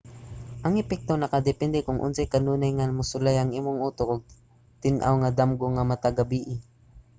[0.65, 4.21] ang epekto nakadepende kon unsa ka kanunay nga mosulay ang imong utok og
[4.81, 6.55] tin-aw nga damgo matag gabii